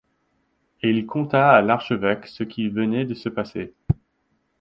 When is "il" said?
0.89-1.05